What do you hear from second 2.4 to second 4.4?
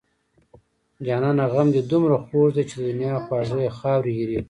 دی چې د دنيا خواږه يې خاورې ايرې کړنه